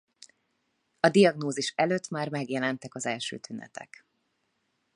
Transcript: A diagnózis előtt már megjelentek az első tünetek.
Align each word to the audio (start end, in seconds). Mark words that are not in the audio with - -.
A 0.99 1.09
diagnózis 1.09 1.73
előtt 1.75 2.09
már 2.09 2.29
megjelentek 2.29 2.95
az 2.95 3.05
első 3.05 3.37
tünetek. 3.37 4.05